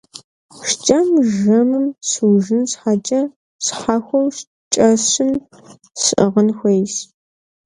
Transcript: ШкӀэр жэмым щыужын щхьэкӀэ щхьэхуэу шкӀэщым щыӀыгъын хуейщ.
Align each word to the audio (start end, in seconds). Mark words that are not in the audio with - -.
ШкӀэр 0.67 1.07
жэмым 1.37 1.87
щыужын 2.09 2.63
щхьэкӀэ 2.71 3.21
щхьэхуэу 3.65 4.25
шкӀэщым 4.35 5.31
щыӀыгъын 6.01 6.49
хуейщ. 6.57 6.95